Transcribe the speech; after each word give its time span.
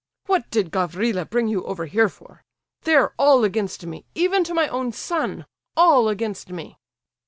What 0.25 0.49
did 0.49 0.71
Gavrila 0.71 1.25
bring 1.25 1.47
you 1.47 1.63
over 1.65 1.85
here 1.85 2.09
for? 2.09 2.43
They're 2.85 3.13
all 3.19 3.43
against 3.43 3.85
me, 3.85 4.07
even 4.15 4.43
to 4.45 4.53
my 4.55 4.67
own 4.67 4.91
son—all 4.93 6.09
against 6.09 6.49
me." 6.49 6.79